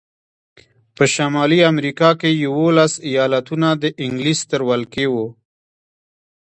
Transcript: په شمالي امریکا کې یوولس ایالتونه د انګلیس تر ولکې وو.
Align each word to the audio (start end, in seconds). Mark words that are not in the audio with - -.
په 0.95 1.03
شمالي 1.13 1.59
امریکا 1.71 2.09
کې 2.19 2.29
یوولس 2.45 2.93
ایالتونه 3.09 3.69
د 3.83 3.85
انګلیس 4.03 4.39
تر 4.51 4.61
ولکې 4.69 5.05
وو. 5.13 5.27